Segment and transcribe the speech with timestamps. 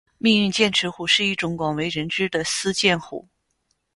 [0.17, 3.27] 命运剑齿虎是一种广为人知的斯剑虎。